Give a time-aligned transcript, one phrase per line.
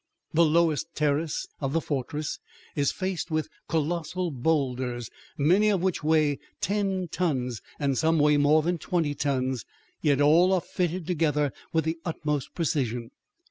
[0.33, 2.39] The lowest terrace of the "fortress"
[2.75, 8.63] is faced with colossal boulders, many of which weigh ten tons and some weigh more
[8.63, 9.63] than twenty tons,
[10.01, 13.11] yet all are fitted together with the utmost precision.